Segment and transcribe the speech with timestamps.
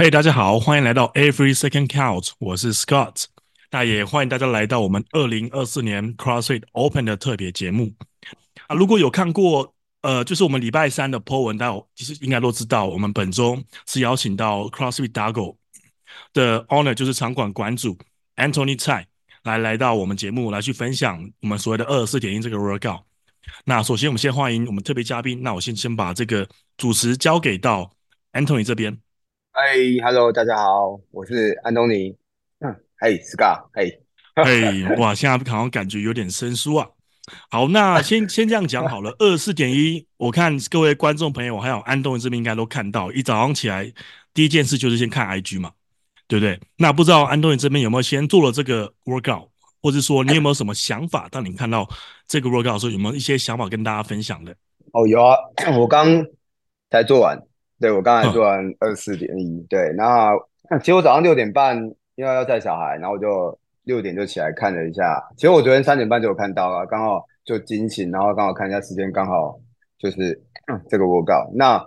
[0.00, 3.24] 嘿，大家好，欢迎来到 Every Second Count，我是 Scott，
[3.72, 7.92] 那也欢迎大家来到我们二零二四年 CrossFit Open 的特别节目
[8.68, 8.76] 啊。
[8.76, 15.56] 如果有看过，呃，就是我们礼拜三的 po 文，大家其实应该都知道，我们本周是邀请到 CrossFit Dago
[16.32, 17.98] 的 Owner，就是场馆馆主
[18.36, 19.04] Anthony 蔡
[19.42, 23.02] 来来到我们节目来去分享我们所谓的二十四点一这个 workout。
[23.64, 27.90] 那首先我们先欢迎我们特别嘉宾，那我先先把这个主持交给到
[28.32, 28.96] Anthony 这边。
[29.60, 32.14] 嗨，Hello，大家好，我是安东尼。
[32.60, 34.00] 嗯，嘿，Scott，嘿，
[34.36, 36.86] 嘿，哇， 现在好像感觉有点生疏啊。
[37.50, 39.12] 好，那 先先这样讲好了。
[39.18, 43.92] 二十四点一，我看各位观众朋友还有安东尼这边应该都看到，一早上起来
[44.32, 45.72] 第一件事就是先看 IG 嘛，
[46.28, 46.60] 对不对？
[46.76, 49.48] 那不知道安东尼这边有没有先做了这个 workout，
[49.82, 51.28] 或者说你有没有什么想法？
[51.32, 51.84] 当你看到
[52.28, 54.54] 这个 workout 的时候，有没有一些想法跟大家分享的？
[54.92, 55.34] 哦，有啊，
[55.76, 56.24] 我刚
[56.92, 57.36] 才做完。
[57.80, 60.32] 对，我刚才做完二十四点一，对，那
[60.80, 61.76] 其实我早上六点半
[62.16, 65.22] 因为要带小孩，然后我就六点就起来看了一下。
[65.36, 69.60] 其实我昨天三点半就有看到了，刚好就惊醒，然后刚好看一下时间，刚好
[69.96, 70.42] 就是
[70.88, 71.52] 这个 workout。
[71.54, 71.86] 那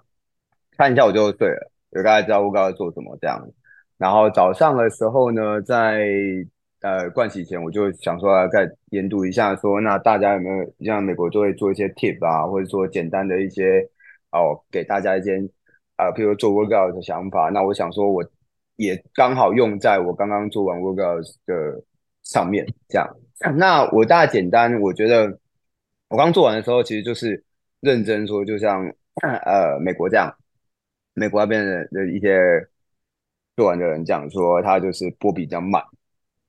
[0.78, 3.46] 看一下我就睡了，有大家知道 workout 要做什么这样。
[3.98, 6.08] 然后早上的时候呢，在
[6.80, 13.86] 呃盥洗前，我就想说要再研读一下说，说那大家有没有像美国就会做一些 tip 啊，或者说简单的一些
[14.32, 15.38] 哦，给大家一些。
[16.02, 18.26] 啊，譬如做 workout 的想法，那我想说，我
[18.76, 21.80] 也刚好用在我刚刚做完 workout 的
[22.24, 23.08] 上面，这样。
[23.56, 25.38] 那我大概简单，我觉得
[26.10, 27.44] 我刚做完的时候，其实就是
[27.82, 28.84] 认真说，就像
[29.22, 30.34] 呃美国这样，
[31.14, 32.40] 美国那边的的一些
[33.56, 35.84] 做完的人讲说，他就是波比比较慢。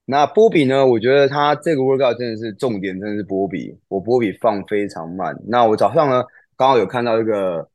[0.07, 5.37] 那波比呢，我觉得他这个 workout 真的是重点，真的是波比，我波比放非常慢。
[5.47, 6.25] 那我早上呢，
[6.57, 7.69] 刚好有看到一个。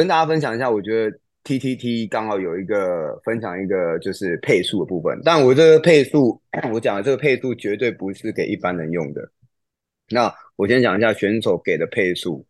[0.00, 6.40] 跟大家分享一下，我觉得 TTT 刚好有一个分享一个就是配速的部分，但我这个配速，
[6.72, 9.20] 我讲的这个配速绝对不是给一般人用的。
[10.08, 12.42] 那我先讲一下选手给的配速，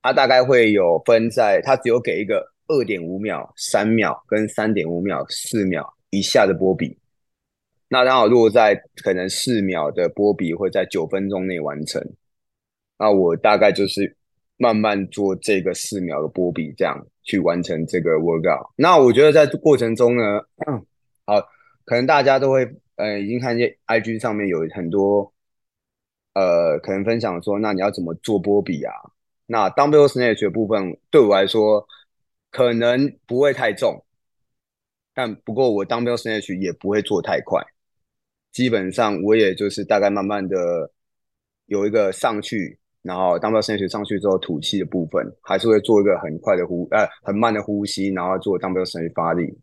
[0.00, 6.96] 它大概会有分在，它只有给一个二点五秒、三秒跟三点五秒、四秒以下的波比。
[7.90, 12.02] 那刚好落在可能四秒的波比会在九分钟内完成。
[12.98, 14.16] 那我大概就是。
[14.58, 18.68] 慢慢做这个四秒的波比，这样去完成这个 workout。
[18.76, 20.42] 那我觉得在过程中呢，
[21.24, 21.40] 好，
[21.84, 25.32] 可能大家都会呃，已经看见 IG 上面有很多
[26.34, 28.92] 呃，可能分享说，那你要怎么做波比啊？
[29.46, 31.86] 那 dumbbell snatch 的部分对我来说
[32.50, 34.04] 可能不会太重，
[35.14, 37.64] 但不过我 dumbbell snatch 也不会做太快，
[38.50, 40.90] 基本上我也就是大概慢慢的
[41.66, 42.77] 有一个上去。
[43.02, 49.56] 然后当到升学上去之后，吐气的部分还是会做一个很快的呼，呃，很慢的呼吸，然后做当标升学发力。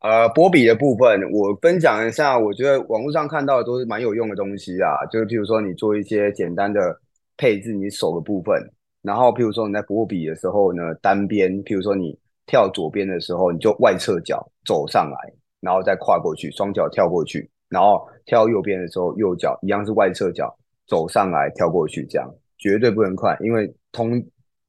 [0.00, 5.04] 呃，波比的部分，我分享一下，我觉得网络上看到的都是蛮有用的东西啊。
[5.10, 6.96] 就是譬如说，你做一些简单的
[7.36, 8.62] 配置，你手的部分，
[9.02, 12.16] 然后譬如说你在波比的时候呢，单边，譬如说你
[12.46, 20.54] 跳左边的时候，你就外侧脚走上来，然后再跨过去，双脚跳过去，然后跳右边的时候，右脚一样是外侧脚
[20.86, 22.32] 走上来跳过去，这样。
[22.58, 24.10] 绝对不能快，因为通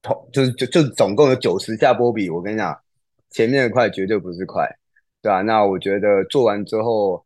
[0.02, 2.78] 通就是就就总共有九十下波比，我跟你讲，
[3.30, 4.68] 前面的快绝对不是快，
[5.22, 5.42] 对吧？
[5.42, 7.26] 那我觉得做完之后，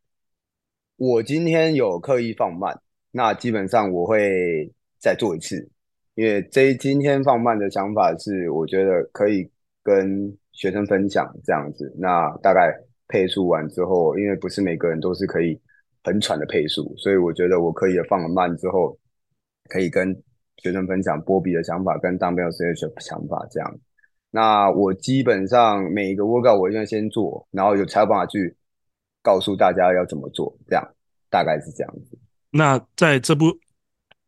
[0.98, 2.80] 我今天有刻意放慢，
[3.12, 5.70] 那基本上我会再做一次，
[6.16, 9.50] 因为这今天放慢的想法是，我觉得可以
[9.84, 11.94] 跟学生分享这样子。
[11.98, 12.72] 那大概
[13.08, 15.60] 配速完之后，因为不是每个人都是可以
[16.04, 18.98] 很喘的配速，所以我觉得我可以放了慢之后，
[19.68, 20.16] 可以跟。
[20.62, 23.80] 学生分享波比的想法跟 Dumbbell Snatch 的想法，这样。
[24.30, 28.56] 那我基本上每一个 workout 我一定要先做，然后有才有办法去
[29.24, 30.88] 告诉大家要怎么做，这样
[31.30, 32.18] 大概是这样子。
[32.52, 33.48] 那在这部，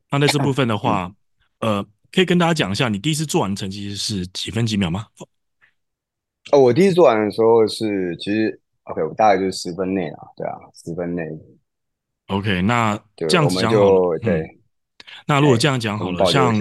[0.10, 1.14] 那在这部分的话，
[1.60, 5.06] 嗯、 呃，可以跟大家讲一下，你第一次做完成绩是几分几秒吗？
[6.52, 11.24] 哦，我第一次做完的时候是其实 OK，我大概就是十分内啊，对啊，十分内。
[12.28, 14.42] OK，那这样子讲就对。
[14.42, 14.60] 嗯
[15.26, 16.58] 那如果这样讲好了，像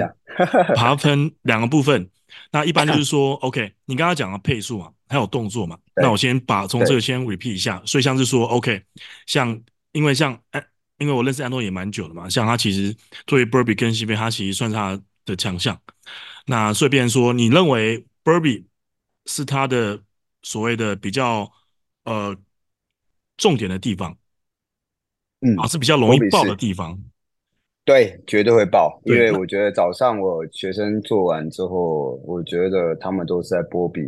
[0.74, 2.08] 把它 分两个部分，
[2.50, 7.82] 那一般就是说，OK，你刚刚讲的配速嘛，还有动作嘛，那我先把从这个先 repeat 一下。
[7.84, 8.82] 所以像是说，OK，
[9.26, 9.60] 像
[9.92, 10.64] 因为像哎，
[10.98, 12.96] 因为我认识安东也蛮久了嘛，像他其实
[13.26, 15.78] 作为 Burby 跟西非，他其实算是他的强项。
[16.46, 18.64] 那所以变成说，你认为 Burby
[19.26, 20.00] 是他的
[20.42, 21.52] 所谓的比较
[22.04, 22.36] 呃
[23.36, 24.16] 重点的地方，
[25.40, 26.98] 嗯，啊是比较容易爆的地方。
[27.84, 34.00] 对，绝对会爆，因为我觉得早上我学生做完之后，我觉得他们都是在波比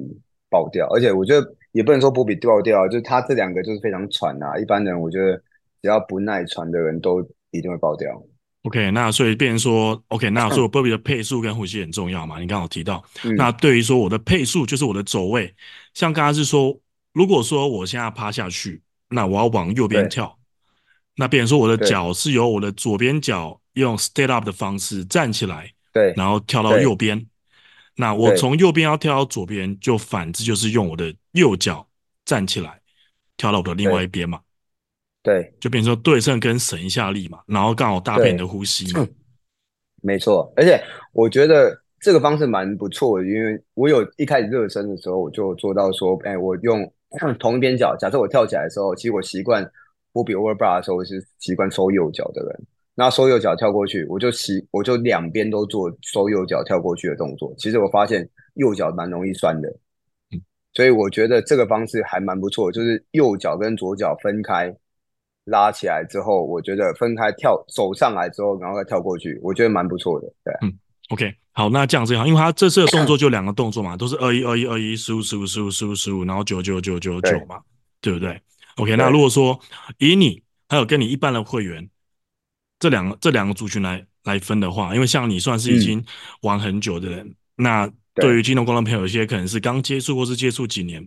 [0.49, 4.57] 爆掉，而且我觉得也不能说波比爆掉，就是他这两个就是非常喘啊。
[4.59, 5.37] 一般人我觉得
[5.83, 8.11] 只要不耐喘的人都一定会爆掉。
[8.63, 12.39] OK，那所以变成说，OK，那所以我 波比的配速跟呼吸很重要嘛？
[12.39, 15.53] 你刚好提到，嗯、那对于说我的配速就是我的走位，
[15.95, 16.79] 像刚刚是说，
[17.13, 18.81] 如果说我现在趴下去，
[19.11, 20.39] 那我要往右边跳，
[21.17, 27.27] 那变成说我的脚是由我的左边脚用 stand up 的方式站起来，对，然后跳到右边。
[27.97, 31.87] 那我从右边要跳到左边，就反之就是用我的右脚
[32.25, 32.81] 站起来，
[33.37, 34.41] 跳到我的另外一边嘛。
[35.23, 39.07] 对，就变成说对称跟省一下力嘛，然后刚好搭配你的呼吸嘛。
[40.03, 40.79] 没错，而且
[41.13, 46.93] 我觉得这个方式蛮不错的，因为我有一开始热身的时候，我就做到说，哎，我用
[47.41, 49.67] 同一边脚，假设我跳起来的时候，其实我习惯
[50.13, 52.67] 波比 overbar 的时候，我是习惯收右脚的人。
[52.97, 57.53] 那收右脚跳过去，我就习我就两边都做收右脚跳过去的动作。
[57.59, 59.69] 其实我发现右脚蛮容易酸的，
[60.75, 64.73] 所以我觉得这个方式还蛮不错，就是右脚跟左脚分开
[65.47, 70.33] 拉起来之后，我觉得分开跳走上来之后，然后再跳过去，我觉得蛮不错的。
[70.45, 70.73] 对，嗯
[71.09, 77.61] ，OK，好，那这样子好，因为他这次的动作就两个动作嘛，都是二一二一二一十五十五十五十五十五，然后九九九九九嘛，
[78.01, 78.41] 对不对
[78.77, 79.59] ？OK，那如果说
[79.99, 81.91] 以你还有跟你一般的会员。
[82.85, 86.05] 这两个这两个族群来来分的话，因为像你算是已经
[86.43, 88.37] 玩很久的人，嗯、那对。
[88.37, 91.01] 于金融观众朋友，有些可能是刚接触或是接触几年，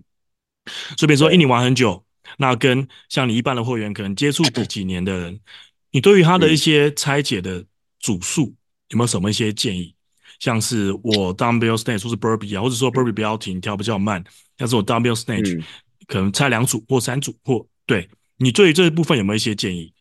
[0.97, 2.03] 所以比如说，因为你玩很久，
[2.39, 5.39] 那跟像你一般的会员可能接触几几年的人，
[5.91, 7.63] 你对于他的一些拆解的
[7.99, 8.55] 组数
[8.89, 9.93] 有没有什么一些建议？
[10.39, 14.23] 像是我 dumbbell snatch 或是 burpee 啊，或者说 burpee 不要停，跳比较慢，
[14.57, 15.63] 但是我 dumbbell snatch
[16.07, 18.09] 可能拆两组或三组或对。
[18.39, 19.91] 你对于这一部分有没有一些建议？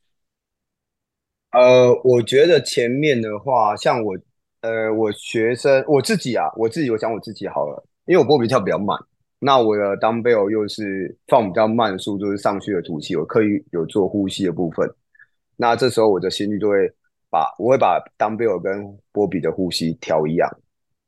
[1.53, 4.15] 呃，我觉得前面的话，像我，
[4.61, 8.99] 呃，我学生我自己啊，我自己我讲我自己好了，因为我波比跳比较慢，
[9.39, 14.87] 那我的 dumbbell 又是放比较慢速度，就是上去的吐气，我刻意有做呼吸的部分，
[15.57, 16.77] 那这时候我的心率就会
[17.31, 20.51] 把我会把 dumbbell 跟波比的呼吸调一样，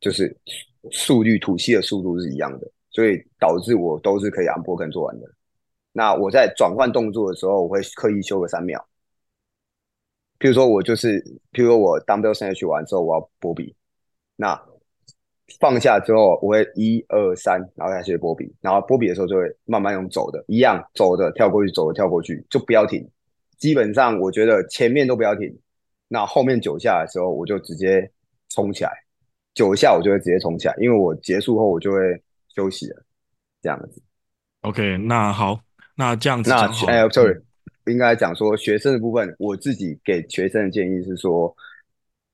[0.00, 0.34] 就是
[0.90, 5.26] 速率吐气的速度是一样的，所以导致我都是可以 unbroken 做完的。
[5.92, 8.82] 那我在转换动作的时候，我会刻意休个三秒。
[10.38, 11.20] 譬如说，我就是，
[11.52, 13.74] 譬如说我 dumbbell snatch 完之后，我要波比，
[14.36, 14.60] 那
[15.58, 23.04] 放下之后，我会一二三，然后开始波比，然后波比的时候就会慢慢用走的，一样走的跳过去，走的跳过去，就不要停。
[23.56, 25.52] 基本上我觉得前面都不要停，
[26.06, 28.08] 那后面九下的时候，我就直接
[28.50, 28.92] 冲起来，
[29.54, 31.98] 九下我就会直接冲起来，因为我结束后我就会
[32.54, 33.02] 休息了，
[33.60, 34.00] 这样子。
[34.60, 35.58] OK，那好，
[35.96, 37.47] 那这样子那哎，sorry。
[37.88, 41.54] 应该讲说学生的部分，我自己给学生的建议是说，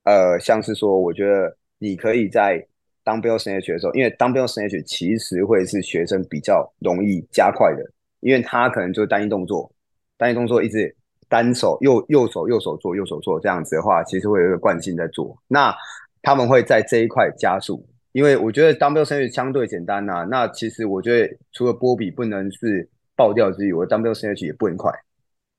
[0.05, 2.65] 呃，像是说，我觉得你可以在
[3.05, 7.83] dumbbell snatch 的时候，因为 dumbbell snatch 其实会是学生比较容易加快的，
[8.21, 9.71] 因为他可能就是单一动作，
[10.17, 10.95] 单一动作一直
[11.29, 15.75] 单手右右手右手做右手做这样子的话，其实会有一个惯性在做，那
[16.23, 24.91] 他们会在这一块加速，因为我觉得 double SH 相对简单呐、那其实我觉得除了波比不能是爆掉之余，我 double SH 也不能快。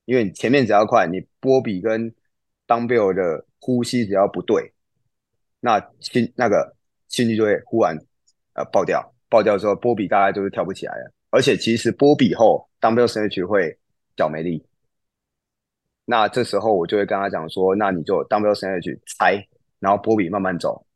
[0.06, 2.10] 因为你前面只要快，你波比跟
[2.66, 4.72] dumbbell 的呼吸只要不对，
[5.60, 6.74] 那心那个
[7.08, 7.96] 心率就会忽然
[8.54, 11.12] 呃爆掉，爆掉之后波比大概就是跳不起来了。
[11.30, 13.76] 而且其实波比后 dumbbell snatch 会
[14.16, 14.64] 脚没力，
[16.04, 19.46] 那这时候我就会跟他讲说，那你就 dumbbell snatch 踩，
[19.80, 20.86] 然后波比慢慢走，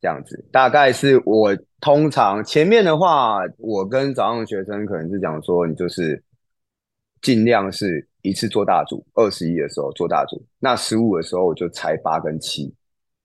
[0.00, 0.44] 这样子。
[0.52, 6.22] 大概是我通常前面的话，我跟早上学生可能是讲说，你就是
[7.22, 8.06] 尽量是。
[8.22, 12.70] 一次做大组，二十一的时候做大组，那十五的时候我就踩八跟七，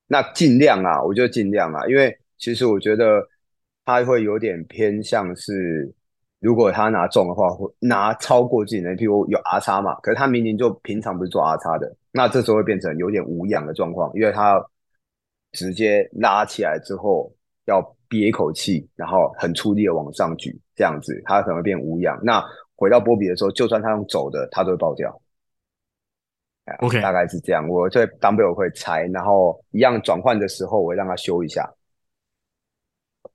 [0.07, 3.27] 那尽量啊，我就尽量啊，因为其实我觉得
[3.83, 5.91] 他会有点偏向是，
[6.39, 14.63] 如果他拿重的话，会拿超过自己能力，譬如有 R 叉嘛，可是他明明就平常不是做 R 叉的，那这时候会变成有点无氧的状况，因为他
[15.53, 17.33] 直接拉起来之后
[17.65, 22.41] 要憋一口气，然后很出力的往上举，这样子他可能会变无氧，那。
[22.75, 25.21] 回到波比的时候，就算他用走的，他都会爆掉。
[26.79, 27.67] OK，大概是这样。
[27.67, 31.69] 我在 dumbbell 会拆，然后一样转换的时候，我会让他修一下。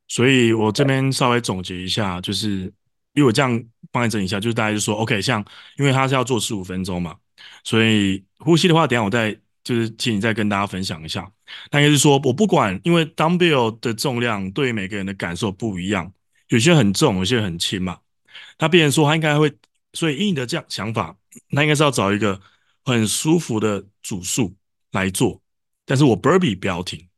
[0.06, 2.72] 所以我这边稍微总结一下，就是
[3.12, 5.44] 因为我这样帮你整理一下，就是大家就说 OK，像
[5.76, 7.16] 因为他是要做十五分钟嘛，
[7.64, 11.30] 所以呼吸的话，等下我再就是请你再跟大家分享一下。
[11.70, 16.10] 那也就是说，我不管，因为 dumbbell 的重量对于每个人的感受不一样，
[16.48, 17.98] 有些很重，有些很轻嘛。
[18.56, 19.52] 他别人说他应该会，
[19.92, 21.16] 所以以你的这样想法，
[21.50, 22.40] 那应该是要找一个
[22.84, 24.54] 很舒服的组数
[24.92, 25.40] 来做。
[25.84, 27.08] 但是我 Burby 不要停，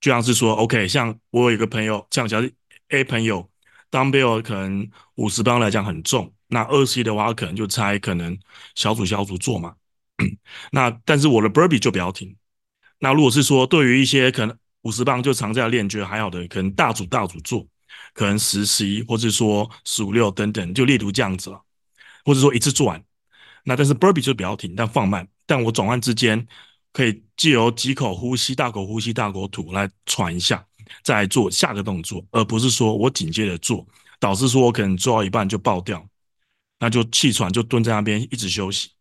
[0.00, 2.50] 就像是说，OK，像我有一个朋友，像假设
[2.88, 3.48] A 朋友
[3.90, 8.36] dumbbell 可能五十磅来讲很重，那二十的话可能就猜可能
[8.74, 9.74] 小组小组做嘛。
[10.72, 12.36] 那但是我的 Burby 就不要停。
[12.98, 17.66] 那如果是说对于一些可能五十磅就常在练，觉得还好的，可能大组大组做，
[18.12, 21.62] 可能十十一或者说十五六等等，就例如这样子了，
[22.24, 23.02] 或者说一次做完。
[23.64, 26.46] 那但是 burpee 就不要停，但放慢，但我转换之间
[26.92, 30.66] 可以借由几口呼吸，大口呼吸，大口吐来喘一下，
[31.02, 33.86] 再来做下个动作，而不是说我紧接着做，
[34.18, 36.08] 导致说我可能做到一半就爆掉，
[36.78, 38.92] 那就气喘就蹲在那边一直休息。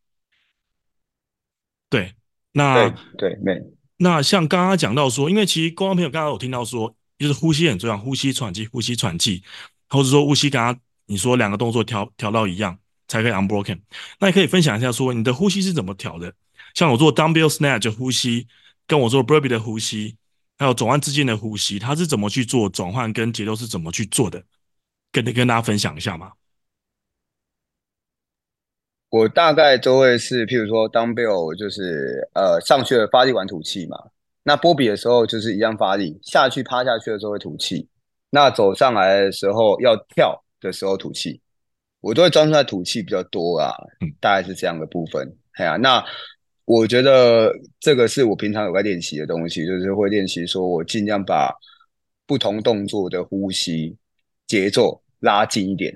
[1.89, 2.13] 对，
[2.51, 3.53] 那对没。
[3.97, 9.43] 那像刚刚讲到说，因为其实观众朋友刚刚有听到说，就是呼吸很重要，呼吸喘气，呼吸喘气，
[9.89, 13.81] 或者说呼吸，刚刚你说两个动作调调到一样才可以 unbroken。
[14.19, 16.33] 那你可以分享一下说，你的呼吸是怎么调的？
[16.73, 18.47] 像我做 dumbbell snatch 呼吸，
[18.87, 20.15] 跟我做 b u r b e e 的呼吸，
[20.57, 24.43] 还有转换之间的呼吸，它是怎么去做转换，跟节奏是怎么去做的？
[25.11, 26.31] 跟跟大家分享一下吗？
[29.09, 33.97] 我大概都会是，譬如说，dumbbell 就是呃上去了发力完吐气嘛。
[34.43, 37.87] 那波比的时候就是一样发力，下去趴下去的时候会吐气。
[38.29, 41.41] 那走上来的时候要跳的时候吐气，
[42.01, 43.73] 我都会专注在吐气比较多啊，
[44.19, 45.27] 大概是这样的部分。
[45.53, 46.05] 哎呀、啊，那
[46.65, 51.53] 我觉得这个是我平常有在练习的东西，就是会练习说我尽量把
[52.25, 53.97] 不同动作的呼吸
[54.47, 55.93] 节奏拉近一点，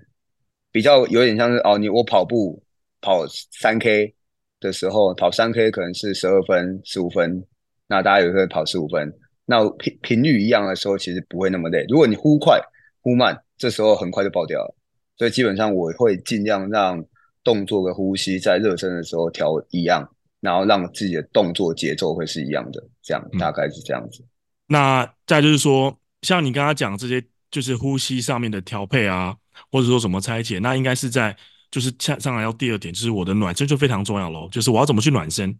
[0.71, 2.61] 比较有点像是哦，你我跑步。
[3.05, 4.15] 跑三 K
[4.61, 7.45] 的时候，跑三 K 可能是十二分、十五分，
[7.93, 9.13] 那大家有时候跑十五分，
[9.45, 11.85] 那频频率一样的时候，其实不会那么累。
[11.87, 12.59] 如果你忽快
[13.01, 14.75] 忽慢，这时候很快就爆掉了。
[15.15, 17.05] 所以基本上我会尽量让
[17.43, 20.09] 动作跟呼吸在热身的时候调一样，
[20.41, 24.23] 然后让自己的动作节奏会是一样的，这样大概是这样子。
[24.23, 24.27] 嗯、
[24.69, 29.37] 那再就是说，像你刚刚讲这些，就是呼吸上面的调配啊，
[29.71, 31.37] 或者说什么拆解，那应该是在。
[31.71, 34.47] 就是上上来要第二点，就是我的暖身就非常重要喽。
[34.51, 35.57] 就是我要怎么去暖身，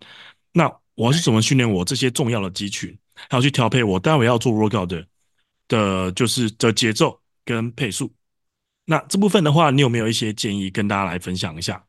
[0.51, 2.97] 那我是怎么训练我这些重要的肌群，
[3.29, 5.05] 还要去调配我待会要做 workout 的
[5.67, 8.11] 的，就是的节奏跟配速。
[8.85, 11.83] 那这部分的话，你有没有一些建议跟大家来分享一下？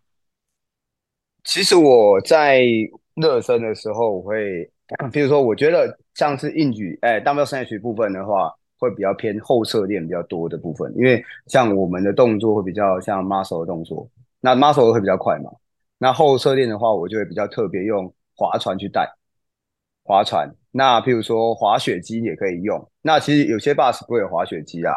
[1.45, 2.65] 其实我在
[3.15, 4.71] 热身的时候，我会，
[5.13, 8.53] 比如说，我觉得像是硬举，哎，dumbbell snatch 部分的话。
[8.77, 14.07] 会比较偏后侧练比较多的部分，因为像我们的动作会比较像 muscle 的动作，
[14.41, 15.51] 那 muscle 会比较快嘛。
[15.97, 19.09] 那后侧练的话，我就会比较特别用划船去带
[20.03, 20.49] 划船。
[20.71, 22.91] 那譬如说滑雪机也可以用。
[23.03, 24.93] 那其实有些 bus 不会有滑雪机啊。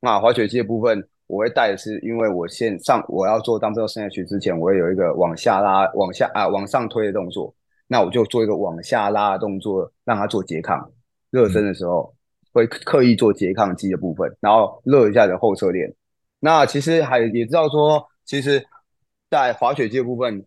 [0.00, 7.54] 那滑雪机的部分，我会带的是，因为我先上我要做 dumbbell snatch 之前，我会有一个往下拉、往下啊往上推的动作。
[7.86, 10.90] 那我就做一个往下拉的动作，让它做拮抗。
[11.30, 12.14] 热身的时候。
[12.50, 15.94] 会刻意做拮抗肌的部分，然后热一下的后侧链。
[16.40, 18.66] 那其实还也知道说，其实，
[19.30, 20.44] 在滑雪机的部分，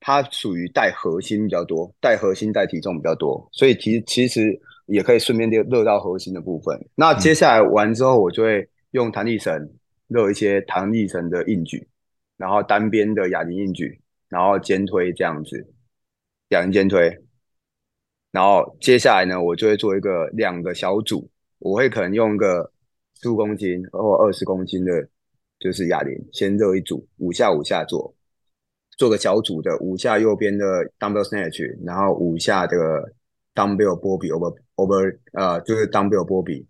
[0.00, 6.78] 它属于带核心比较多，带核心带体重比较多，所以其实其实也可以顺便热热到核心的部分。
[6.94, 9.70] 那接下来完之后，我就会用弹力绳
[10.06, 11.86] 热一些弹力绳的硬举，
[12.36, 15.72] 然后单边的哑铃硬举，然后肩推这样子，
[16.48, 17.18] 哑铃肩推。
[18.30, 21.28] 然后接下来呢，我就会做一个两个小组，
[21.58, 22.70] 我会可能用一个
[23.20, 25.08] 十五公斤或二十公斤的，
[25.58, 28.14] 就是哑铃，先热一组，五下五下做，
[28.98, 33.10] 做个小组的五下右边的 dumbbell snatch，然后五下这个
[33.54, 36.66] dumbbell 波比 over over，呃，就是 dumbbell 波比，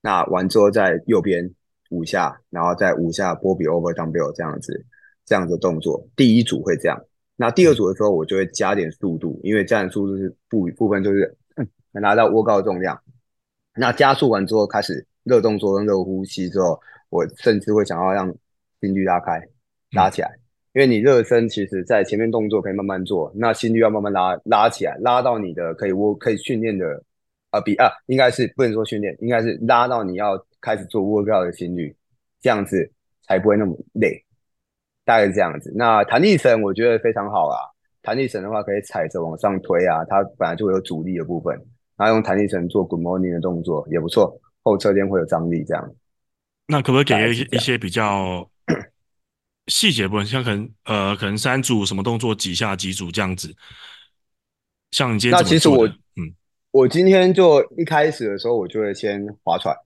[0.00, 1.52] 那完之后在右边
[1.90, 4.86] 五下，然后再五下波比 over double 这样子，
[5.26, 6.98] 这样子的动作，第一组会这样。
[7.34, 11.36] 那第二组的时候，我就会加点速度，因为加点速度是部部分就是
[11.90, 12.98] 拿到 workout 重量。
[13.74, 16.80] 那加速完之后，开始热动作跟热呼吸之后，
[17.10, 18.32] 我甚至会想要让
[18.80, 19.42] 心率拉开、
[19.90, 20.30] 拉起来，
[20.76, 27.02] 因为你热身其实在前面动作可以慢慢做，那心率要慢慢拉拉起来，拉到你的可以我可以训练的
[27.48, 31.96] 啊比啊，应该是不能说训练，应该是拉到你要开始做 workout 的心率，
[32.42, 32.92] 这样子
[33.26, 34.22] 才不会那么累。
[35.06, 35.72] 大概是这样子。
[35.74, 37.56] 那弹力绳我觉得非常好啊。
[38.02, 41.54] 弹力绳的话，可以踩着往上推啊，它本来就会有阻力的部分，
[41.96, 44.38] 然后用弹力绳做 Good Morning 的动作也不错。
[44.62, 45.94] 后侧垫会有张力，这样。
[46.66, 48.46] 那可不可以给一一些比较
[49.68, 53.54] 细节部分，像可能呃，可能三组什么动作，几下几组这样子？
[54.90, 56.34] 像你今天那其实我嗯，
[56.70, 59.76] 我今天就一开始的时候，我就会先划船。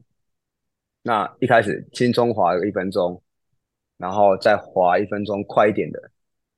[1.02, 3.22] 那一开始轻松划个一分钟。
[4.00, 6.00] 然后再划一分钟快一点的，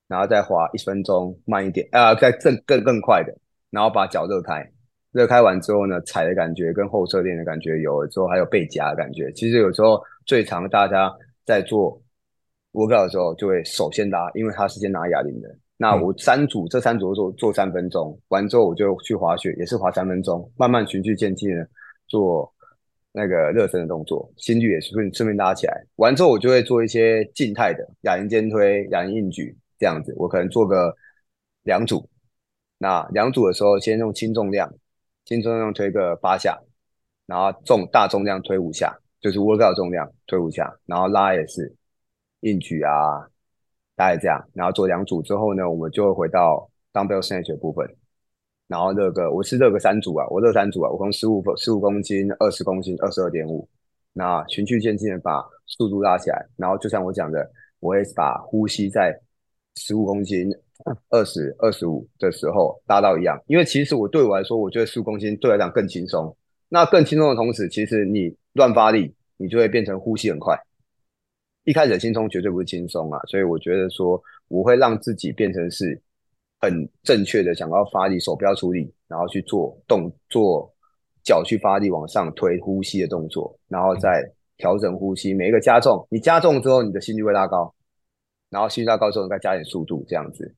[0.06, 3.36] 然后再划一分钟慢一点，啊，再更更更快的，
[3.68, 4.64] 然后把脚热开，
[5.10, 9.32] 热开完之后呢，踩的感觉跟后侧垫的感觉有了之后，还有背夹的感觉。
[9.32, 11.12] 其实有时候最常大家
[11.44, 12.00] 在做
[12.72, 15.48] workout 的时候就会首先拉，因为他是先拿哑铃的。
[15.76, 21.68] 那我三组，这三组做做三分钟，完之后我就去滑雪，也是滑三分钟，慢慢循序渐进的
[22.06, 22.52] 做
[23.10, 25.84] 那个热身的动作，心率也是顺顺便拉起来。
[25.96, 30.94] 完之后我就会做一些静态的哑铃肩推、哑铃硬举这样子，我可能做个
[31.64, 32.08] 两组。
[32.78, 34.72] 那两组的时候，先用轻重量，
[35.24, 36.60] 轻重量推个八下，
[37.26, 41.74] 然后重大重量推五下，就是 workout 重量推五下，然后拉也是
[42.42, 43.26] 硬举啊。
[43.94, 47.86] 大概这样，然后做两组之后呢，我们就会回到 dumbbell snatch 的部分，
[48.66, 53.68] 然后热个，我是热个三组啊，我热三组啊，我从十五十五公斤、二十公斤、二十二点五，
[54.14, 57.48] 那循序渐进的把速度拉起来，然后就像我讲的，
[57.80, 59.14] 我会把呼吸在
[59.76, 60.50] 十五公斤、
[61.10, 66.34] 二十二十五的时候拉到一样，因为其实我对我来说，我觉得十五公斤对我来讲更轻松，
[66.70, 70.58] 那更轻松的同时，其实你乱发力，你就会变成呼吸很快。
[71.64, 76.00] 一开始的轻松绝对不是轻松啊，所以我觉得说我会让自己变成是
[76.58, 80.68] 很正确的，想要发力，手不要出力，然后去做动作，
[81.22, 87.72] 脚去发力往上推呼吸的动作，然后再调整呼吸，每一个加重，你加重之后，你的心率会拉高，
[88.50, 90.54] 然后心率拉高之后，你再加点速度，这样子，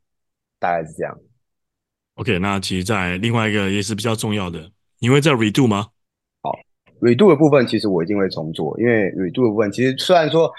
[0.58, 1.18] 大概是这样。
[2.14, 4.70] OK，那其实在另外一个也是比较重要的，
[5.00, 5.88] 你会在 redo 吗？
[6.40, 6.50] 好
[7.00, 10.50] ，redo 的部分其实我一定会重做，因为 redo 的部分其实虽然说。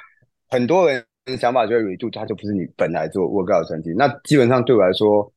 [0.50, 5.32] 很多人的想法觉得 redo 它就不是你本来做 workout 的成绩，那基本上对我来说，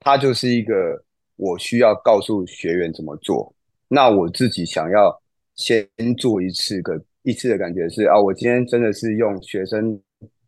[0.00, 0.74] 它就是一个
[1.36, 3.54] 我需要告诉学员怎么做。
[3.88, 5.16] 那我自己想要
[5.54, 5.86] 先
[6.18, 10.00] 做一次个一次的感觉是啊，我今天真的是用学生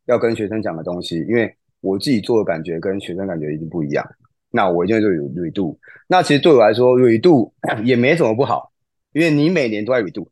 [0.06, 4.04] 要跟学生讲的东西，因为我自己做的感觉跟学生感觉已经不一样。
[4.50, 5.76] 那我一定会做 redo。
[6.08, 7.50] 那其实对我来说，redo
[7.84, 8.72] 也没什么不好，
[9.12, 10.26] 因为你每年都在 redo，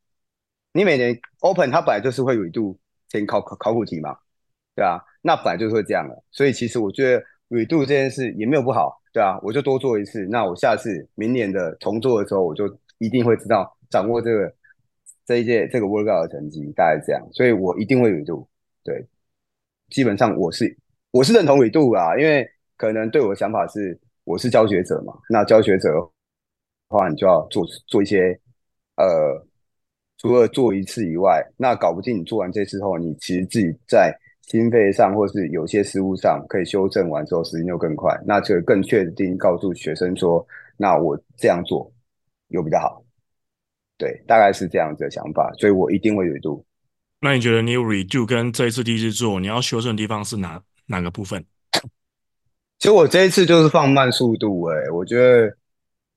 [0.72, 2.76] 你每年 open 它本来就是会 redo。
[3.10, 4.16] 先考考考古题嘛，
[4.76, 12.64] 对啊，那本来就是会这样的，所以其实我觉得 redo 这件事也没有不好，对啊，我就多做一次，那我下次明年的重做的时候，我就
[12.98, 14.54] 一定会知道掌握这个
[15.26, 18.46] 这一届这个 workout 的成绩，大概这样，所以我一定会 redo，
[18.84, 19.04] 对，
[19.88, 20.78] 基本上我是
[21.10, 26.00] 我是认同 redo 啊，因为可能对我的想法是我是教学者嘛，那教学者的
[26.88, 28.40] 话，你就要做做一些
[28.96, 29.46] 呃。
[30.20, 41.90] 除了做一次以外，那搞不定你做完这次后，你其实自己在心肺上或是有些失误上可以修正完之后，时间就更快，那就更确定告诉学生说，那我这样做
[42.48, 43.02] 有比较好。
[43.96, 46.62] 对，大概是这样子的想法，所以我一定会 redo。
[47.22, 51.42] 那你觉得你 redo 跟这一次第一次做，你要修正的地方是哪哪个部分？
[52.78, 55.56] 其实我这一次就是放慢速度，欸，诶，我觉得。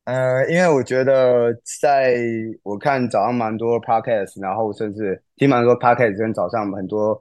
[0.06, 2.18] 呃，因为我觉得，在
[2.62, 7.20] 我看早上蛮多 podcast，然后甚至听蛮多 podcast，跟早上很多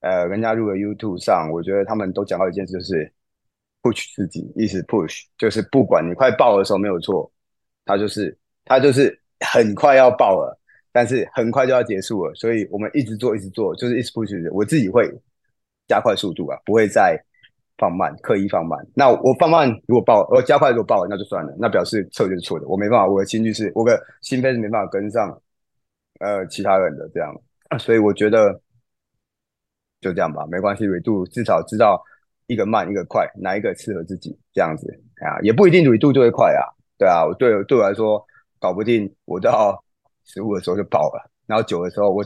[0.00, 3.12] 呃人家录的 YouTube 上，我觉得他们都讲到一件事，就是
[3.82, 7.30] push 自己，意思 push 就是不管你快爆的时候没有错，
[7.84, 10.58] 他就是他就是很快要爆了，
[10.90, 15.08] 但是很快就要结束了，所以我们一直做一直做，就是一直 push，我自己会
[15.86, 17.16] 加快速度啊，不会再。
[17.78, 18.78] 放慢，刻意放慢。
[18.92, 22.66] 那我放慢，如果爆，我加快如果爆了，那就算了，那表示策略是错的。
[22.66, 25.40] 我没办法，我的心率是，我的心肺是没办法跟上，
[26.20, 27.32] 呃，其他人的这样。
[27.78, 28.60] 所以我觉得
[30.00, 30.88] 就这样吧，没关系。
[30.88, 32.02] 维度至少知道
[32.48, 34.92] 一个慢，一个快，哪一个适合自己这样子
[35.24, 36.66] 啊，也不一定维度就会快啊。
[36.98, 38.24] 对啊，我对对我来说，
[38.58, 39.82] 搞不定，我到
[40.24, 42.24] 十五的时候就爆了，然后九的时候我。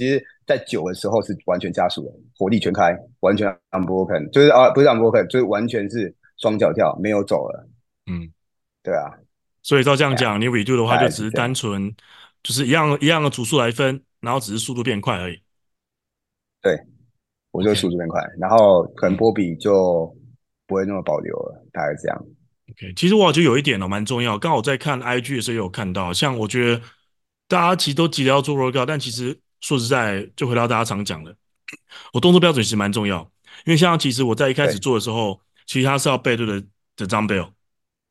[0.00, 7.68] 其实，在九的时候是完全加速的，火力全开，完全 unbroken，就是啊，不是 unbroken，就是完全是双脚跳，没有走了。
[8.10, 8.28] 嗯，
[8.82, 9.14] 对啊。
[9.62, 11.94] 所以照这样讲，你 redo 的话，就只是单纯
[12.42, 15.40] 就是一样一样的组数来分，然后只是速度变快而已。
[16.60, 16.76] 对，
[17.52, 20.12] 我就速度变快然后可能波比就
[20.66, 22.18] 不会那么保留了，大概这样。
[22.72, 24.36] OK，其实我觉得有一点呢，蛮重要。
[24.36, 26.82] 刚好我在看 IG 的时候有看到，像我觉得
[27.46, 29.38] 大家其实都急着要做 workout，但其实。
[29.60, 31.36] 说实在，就回到大家常讲的，
[32.14, 33.20] 我动作标准其实蛮重要，
[33.66, 36.60] 因为像其实我在一开始做的时候，其实它是要背对的
[36.96, 37.48] 的 dumbbell，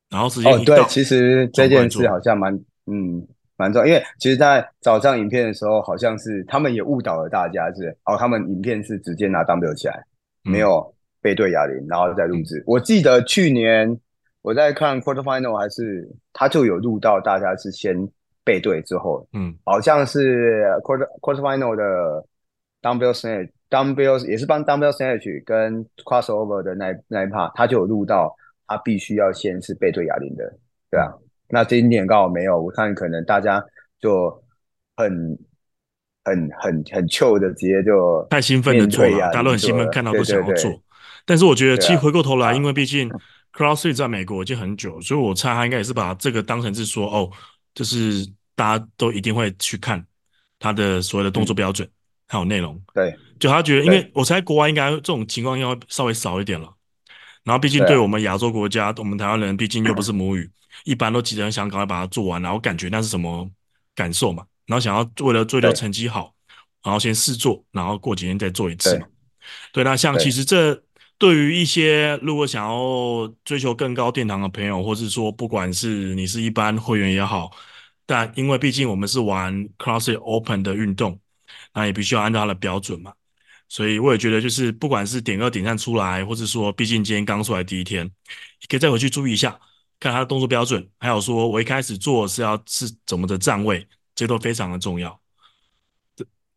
[0.08, 2.54] 然后时间一到，哦，对，其实这件事好像蛮
[2.86, 10.04] 嗯蛮重要，因为其实，在早上影片的时候，好像是他们也误导了大家，是哦，他们影片是直接拿 dumbbell 起来，
[10.42, 12.58] 没有背对哑铃，然后再录制。
[12.58, 13.98] 嗯、我记得去年
[14.42, 18.08] 我在看 quarter final 还是他就有录到大家是先。
[18.50, 22.24] 背对之后，嗯，好像是 quarter quarter final 的
[22.82, 28.34] dumbbell snatch dumbbell 也是帮 dumbbell snatch 跟 crossover 的那那一 part，他就有录到，
[28.66, 30.44] 他必须要先是背对哑铃的，
[30.90, 31.06] 对啊。
[31.48, 33.64] 那这一点刚好没有，我看可能大家
[34.00, 34.42] 就
[34.96, 35.38] 很
[36.24, 40.82] 很很很 chill 的直接就太兴奋的做了，大家都很兴奋，看到都想要做。
[41.24, 43.08] 但是我觉得，其实回过头来，啊、因为毕竟
[43.52, 47.30] CrossFit 在美国已经很久，所以我猜他应该也是把这个当成是说，哦，
[47.74, 48.26] 就是
[48.60, 50.04] 大家都一定会去看
[50.58, 51.92] 他的所有的动作标准、嗯、
[52.28, 52.78] 还有内容。
[52.92, 56.70] 对，就他觉得，因为我猜国外应该这种情况要稍微少一点了。
[57.42, 60.50] 然后，毕竟对我们亚洲国家，我们台湾人毕竟又不是母语，
[60.84, 63.50] 一般都急着想赶快把它做完，然后感觉那是什么
[63.94, 64.44] 感受嘛？
[64.66, 66.34] 然后想要为了追求成绩好，
[66.84, 69.06] 然后先试做，然后过几天再做一次嘛。
[69.72, 70.78] 对，对，那像其实这
[71.16, 77.50] 对于一些如果想要追求更高殿堂的朋友，或是说不管是你是一般会员也好，
[78.10, 81.16] 但因为毕竟我们是玩 cross it Open 的运动，
[81.72, 83.12] 那也必须要按照它的标准嘛。
[83.68, 88.10] 所以我也觉得，就是不管是点二点三出来，或者说，毕竟今天刚出来第一天，
[88.68, 89.56] 可以再回去注意一下，
[90.00, 95.20] 看他的动作标准，还有说我一开始做是要是怎么的站位，这都非常的重要。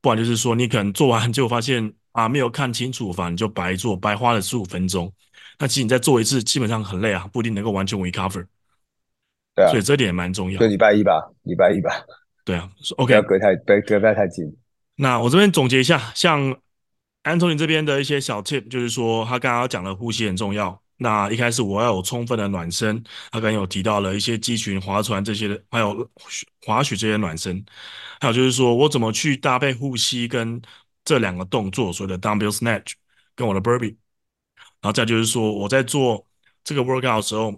[0.01, 5.13] 不然就是说，你可能做完就发现啊，没有看清楚，反正就白做，白花了十五分钟。
[5.59, 8.47] 那其实你再做一次，基本上很累啊，不一定能够完全 recover。
[9.55, 10.59] 对啊，所以这点也蛮重要。
[10.59, 11.89] 就礼拜一吧，礼拜一吧。
[12.45, 14.45] 对啊，OK，不要隔太，隔隔不要太近。
[14.95, 16.55] 那我这边总结一下，像。
[17.23, 20.77] Anthony 这边的一些小 tip 就是说，他刚刚讲的呼吸很重要。
[20.97, 26.05] 那一开始我要有充分的暖身，他刚刚有提到了一些肌群、划船这些的，还有
[26.65, 27.63] 滑雪这些暖身。
[28.19, 30.61] 还有就是说我怎么去搭配呼吸跟
[31.05, 32.91] 这两个动作，所谓的 dumbbell snatch
[33.37, 33.95] 跟我的 burpee。
[34.81, 36.27] 然后再就是说我在做
[36.61, 37.53] 这个 workout 的时候，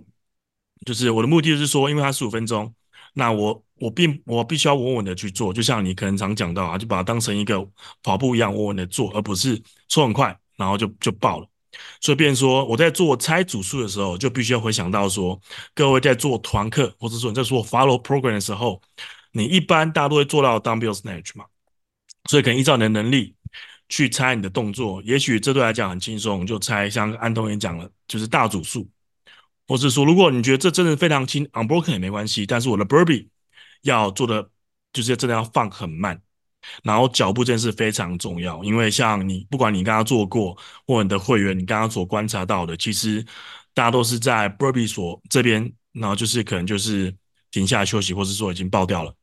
[0.83, 2.73] 就是我的目的就是说，因为它十五分钟，
[3.13, 3.61] 那我。
[3.77, 7.59] 我并我必须要稳稳的去做，就像你可能常讲到啊，就把它当成一个
[8.01, 11.47] 跑步一样稳稳的做，而不是说很快然后就就爆了。
[11.99, 15.37] 所以，变说我在做猜组数的时候，就必须要回想到说，
[15.73, 18.81] 各位在做团课或者说你在做 follow program 的时候，
[19.33, 21.43] 你一般大家都会做到 dumbbell snatch 嘛，
[22.29, 23.35] 所以可能依照你的能力
[23.89, 28.87] 去猜你的动作，也许这对来讲很轻松，就猜像安东也讲了，就是大组数，
[29.67, 33.27] 或是说如果你觉得这真的非常轻，unbroken 也没关系，但是我的 burpee。
[33.81, 34.49] 要做的
[34.93, 36.19] 就是真的要放很慢，
[36.81, 43.23] 然后脚步真的是非常重要，因为像你不管你刚刚做过，或你的会员你刚刚所观察到的，其实
[43.75, 47.15] 大家都是在 burpee 所这边，然后就是可能就是
[47.51, 49.13] 停下来休息，或是说已经爆掉了。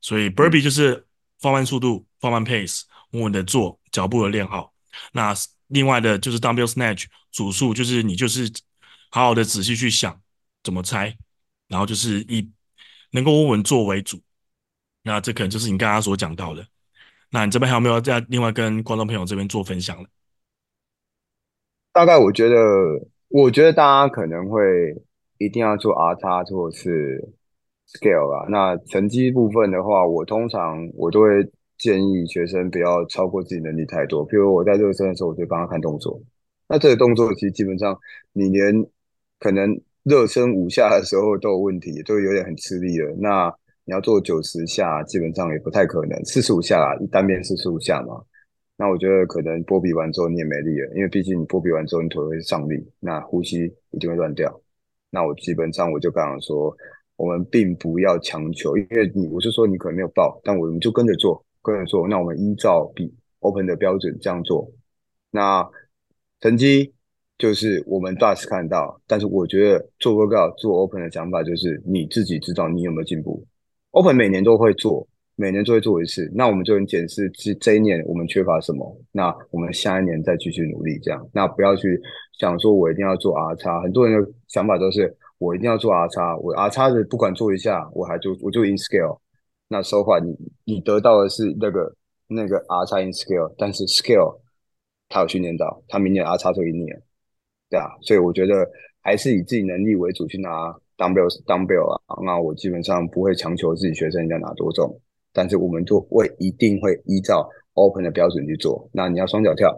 [0.00, 1.06] 所以 burpee 就是
[1.38, 4.72] 放慢速度，放慢 pace，稳稳的做，脚步的练好。
[5.12, 5.34] 那
[5.66, 8.50] 另外的就是 dumbbell snatch 组数，就是你就是
[9.12, 10.20] 好好的仔细去想
[10.64, 11.16] 怎么猜，
[11.68, 12.50] 然后就是以。
[13.14, 14.18] 能够稳稳做为主，
[15.02, 16.66] 那这可能就是你刚刚所讲到的。
[17.30, 20.08] 那你这边还有没有再另外跟观众朋友这边做分享的？
[21.92, 22.56] 大概我觉得，
[23.28, 24.62] 我觉得大家可能会
[25.36, 27.34] 一定要做 R 叉或者是
[27.86, 28.48] scale 吧。
[28.48, 34.26] 那成绩部分的话，我通常我都会建议学生不要超过自己能力太多。
[34.26, 36.18] 譬如我在热身的时候，我就帮他看动作。
[36.66, 38.00] 那这个动作其实基本上
[38.32, 38.86] 你连
[39.42, 39.80] 可能。
[40.04, 43.14] 热身五下的时候都有问题，都有点很吃力了。
[43.20, 43.46] 那
[43.84, 46.24] 你要做九十下，基本上也不太可能。
[46.24, 48.20] 四十五下啦，一单边四十五下嘛。
[48.76, 54.60] 那我觉得可能波比完之后你也没力了，因为毕竟你波比完之后你腿会上力，那呼吸一定会乱掉。
[55.08, 56.76] 那我基本上我就刚刚说，
[57.14, 62.08] 我们并不要强求，因为你我是说你可能没有报，但我们就跟着做，跟着做。
[62.08, 64.68] 那我们依照比 open 的标准这样做，
[65.30, 65.64] 那
[66.40, 66.92] 成绩。
[67.38, 73.44] 就是我们 DAS 看到，但是我觉得做 workout 做 open 的想法就是你自己知道你有没有进步。
[73.90, 81.28] open 每年都会做，每年都会做一次，那我们就能检视这这一年我们缺乏什么，那我们下一年再继续努力这样。
[81.32, 82.00] 那不要去
[82.38, 89.18] 想说我一定要做 R 叉，很多人的想法都是我一定要做 R 叉，我 R 叉的不管做一下，我还就我就 in scale。
[89.66, 91.92] 那 so far 你你得到的是那个
[92.28, 94.38] 那个 R 叉 in scale，但是 scale
[95.08, 97.02] 他有训练到，他明年 R 叉就一年。
[97.72, 102.20] 对啊，所以我觉得还是以自己能力为主去拿 dumbbell dumbbell 啊。
[102.22, 104.94] 那我基本上不会强求自己学生要拿多重，
[105.32, 108.86] 但是我们就会一定会依照 open 的标准去做。
[108.92, 109.74] 那你要双脚跳，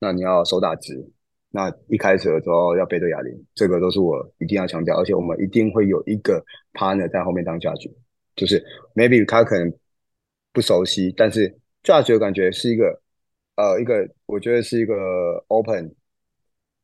[0.00, 1.08] 那你要手打直，
[1.52, 4.96] 那一开始的时候要背对哑铃，这个都是我一定要强调。
[4.98, 7.88] 而且我们一定会有一个 partner 在后面当 judge，
[8.34, 8.60] 就是
[8.96, 9.72] maybe 他可能
[10.52, 13.00] 不熟悉，但是 judge 的感觉是一个
[13.54, 14.94] 呃一个，我觉得是一个
[15.46, 15.94] open。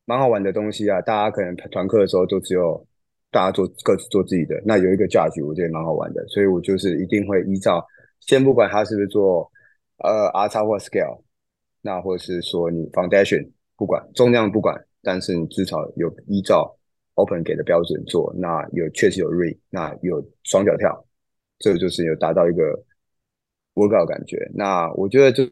[0.09, 2.83] 蛮好玩的东西啊，大家可能团课的时候都只有
[3.29, 7.85] 大家做各自做自己的，那有一个 judge，我觉得蛮好玩的，所以我就是一定会依照，
[8.19, 9.47] 先不管他是不是做
[9.99, 11.21] 呃 R 叉或 scale，
[11.83, 16.75] 那或者是说你 foundation 不管重量不管，但是你至少有依照
[17.13, 21.05] open 给的标准做，那有确实有 re，那有双脚跳，
[21.59, 22.63] 这个就是有达到一个
[23.75, 24.49] workout 感觉。
[24.55, 25.43] 那我觉得就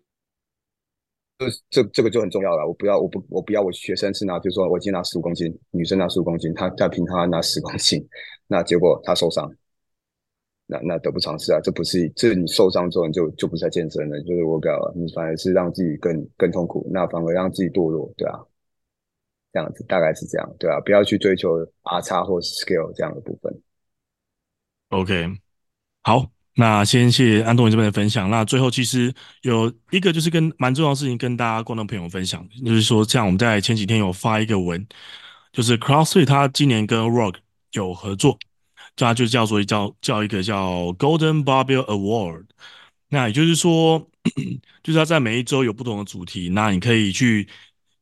[1.69, 2.67] 这这个就很重要了。
[2.67, 8.07] 我不要我不我不要我学生是拿，就是说我今天拿十五公斤，女生拿十五公斤，她她平常拿十公斤，
[8.47, 9.51] 那结果她受伤，
[10.65, 11.59] 那那得不偿失啊！
[11.61, 18.39] 这不是这你受伤之后你就就不再健身了，就是 workout，你反而是让自己更更痛苦，那反而让自己堕落，对啊。
[19.53, 23.61] 这样子大概是这样，对啊，不要去追求 R 叉或 scale 这样的部分。
[24.89, 25.25] OK，
[26.03, 28.29] 好，那先谢谢安东尼这边的分享。
[28.31, 34.83] 那最后其实有一个就是跟蛮重要的事情跟大家观众朋友分享，就是说像我们在前几天有发一个文，
[35.53, 37.35] 就是 CrossFit 他今年跟 Rock
[37.73, 38.39] 有合作，
[38.95, 42.45] 他就叫做叫叫一个叫 Golden Barbell Award。
[43.09, 43.99] 那也就是说，
[44.81, 47.47] 就是他在每一周有不同的主题，那你可以去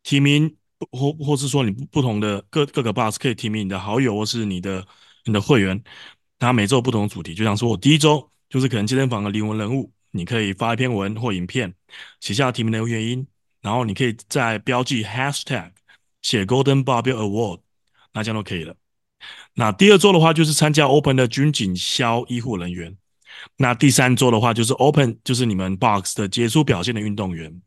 [0.03, 0.55] 提名。
[0.91, 4.85] 或或是说你不同的各各个 box 可以提名你的好友或是你的
[5.23, 5.81] 你的会员，
[6.37, 11.73] 他每周有不同的主题，就像说我第一周就是可能健身房的灵魂人物，你可以发一篇文或影片，
[12.21, 13.27] 写下提名的原因，
[13.61, 15.71] 然后你可以在标记 hashtag
[16.21, 17.59] 写 Golden Barbell Award，
[18.13, 18.73] 那这样都可以了。
[19.55, 22.95] 那第二周的话就是参加 Open 的军警消医护人员，
[23.57, 27.61] 那第三周的话就是 Open 就是你们 box 的杰出表现的运动员。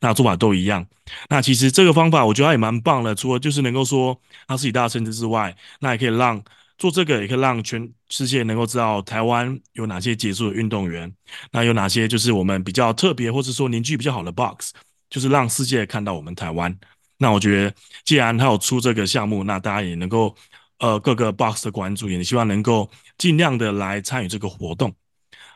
[0.00, 0.86] 那做法都一样。
[1.28, 6.42] 那其实这个方法我觉得也蛮棒的，除了就是能够说它是以大成绩之外，那也可以让
[6.78, 11.12] 做这个，也可以让全世界能够知道台湾有哪些杰出的运动员，
[11.50, 14.72] 那有哪些就是我们比较特别或者说凝聚比较好的 box，
[15.10, 16.74] 就是让世界看到我们台湾。
[17.16, 20.32] 那我觉得既然他有出这个项目，那大家也能够
[20.78, 22.88] 呃各个 box 的关注，也希望能够
[23.18, 24.94] 尽量的来参与这个活动。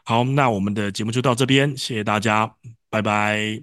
[0.05, 2.53] 好，那我们的节目就到这边，谢谢大家，
[2.91, 3.63] 拜拜。